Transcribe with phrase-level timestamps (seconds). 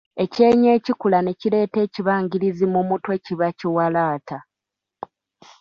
[0.23, 4.37] Ekyenyi ekikula ne kireeta ekibangirizi mu mutwe kiba kiwalaata.